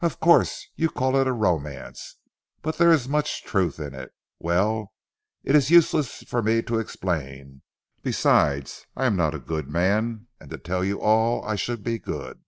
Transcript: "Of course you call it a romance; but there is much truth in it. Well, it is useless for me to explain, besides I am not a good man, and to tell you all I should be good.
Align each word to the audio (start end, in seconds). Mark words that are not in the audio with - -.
"Of 0.00 0.18
course 0.18 0.66
you 0.76 0.88
call 0.88 1.14
it 1.16 1.26
a 1.26 1.32
romance; 1.34 2.16
but 2.62 2.78
there 2.78 2.90
is 2.90 3.06
much 3.06 3.44
truth 3.44 3.78
in 3.78 3.94
it. 3.94 4.14
Well, 4.38 4.94
it 5.44 5.54
is 5.54 5.70
useless 5.70 6.22
for 6.22 6.42
me 6.42 6.62
to 6.62 6.78
explain, 6.78 7.60
besides 8.02 8.86
I 8.96 9.04
am 9.04 9.14
not 9.14 9.34
a 9.34 9.38
good 9.38 9.68
man, 9.68 10.26
and 10.40 10.48
to 10.48 10.56
tell 10.56 10.82
you 10.82 11.02
all 11.02 11.44
I 11.44 11.56
should 11.56 11.84
be 11.84 11.98
good. 11.98 12.40